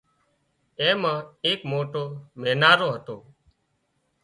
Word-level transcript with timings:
اين 0.79 0.95
مان 1.01 1.17
ايڪ 1.45 1.59
موٽو 1.71 2.03
مينارو 2.41 2.87
هتو 2.95 3.17